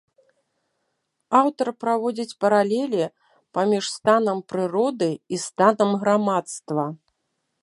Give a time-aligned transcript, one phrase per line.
[1.39, 3.03] Аўтар праводзіць паралелі
[3.59, 6.83] паміж станам прыроды і станам грамадства.